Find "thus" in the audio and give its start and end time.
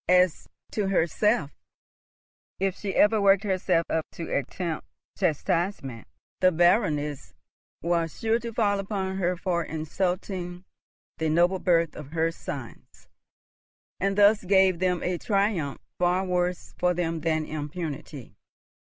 14.17-14.43